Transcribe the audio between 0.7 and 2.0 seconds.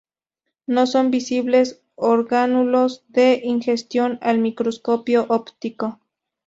son visibles